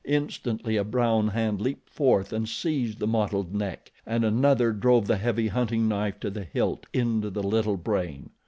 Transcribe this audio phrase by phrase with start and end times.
[0.03, 5.17] Instantly a brown hand leaped forth and seized the mottled neck, and another drove the
[5.17, 8.31] heavy hunting knife to the hilt into the little brain.